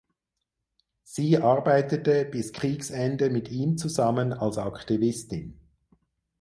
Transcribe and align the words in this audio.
Sie 1.03 1.37
arbeitete 1.37 2.25
bis 2.25 2.53
Kriegsende 2.53 3.29
mit 3.29 3.51
ihm 3.51 3.77
zusammen 3.77 4.33
als 4.33 4.57
Aktivistin. 4.57 5.59